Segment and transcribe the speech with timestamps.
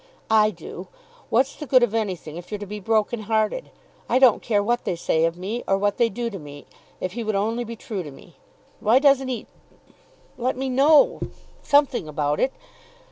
[0.31, 0.87] "I do.
[1.29, 3.69] What's the good of anything if you're to be broken hearted?
[4.09, 6.65] I don't care what they say of me, or what they do to me,
[6.99, 8.37] if he would only be true to me.
[8.79, 9.45] Why doesn't he
[10.39, 11.21] let me know
[11.61, 12.51] something about it?"